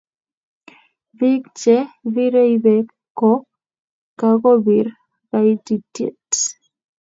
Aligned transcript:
Biik 1.17 1.43
che 1.59 1.75
birei 2.13 2.53
beek 2.63 2.87
ko 3.19 3.31
kakobir 4.19 4.87
kaititiet 5.29 6.29